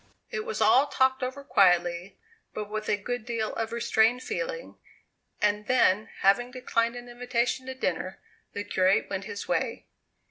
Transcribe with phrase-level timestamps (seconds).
[0.31, 2.17] It was all talked over quietly,
[2.55, 4.79] but with a good deal of restrained feeling;
[5.43, 8.19] and, then, having declined an invitation to dinner,
[8.53, 9.85] the curate went his way.